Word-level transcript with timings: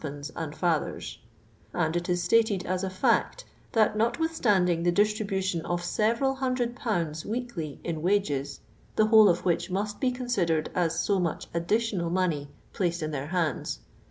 ha 0.03 0.07
i>ds 0.07 0.31
and 0.35 0.55
father 0.55 0.95
n: 0.95 1.01
and 1.75 1.95
it 1.95 2.09
is 2.09 2.23
stated 2.23 2.65
as 2.65 2.83
a 2.83 2.89
fact, 2.89 3.45
that, 3.73 3.95
notwithstanding 3.95 4.81
the 4.81 4.91
distribu 4.91 5.43
tion 5.43 5.61
of 5.63 5.83
several 5.83 6.33
hundred 6.37 6.75
pounds 6.75 7.23
weekly 7.23 7.79
in 7.83 8.01
wages, 8.01 8.61
the 8.95 9.05
whole 9.05 9.29
of 9.29 9.45
which 9.45 9.69
must 9.69 9.99
be 9.99 10.09
considered 10.09 10.71
as 10.73 10.99
si 10.99 11.19
much 11.19 11.45
additional 11.53 12.09
mou'^y 12.09 12.47
phicui 12.73 13.03
in 13.03 13.11
their 13.11 13.27
hands. 13.27 13.81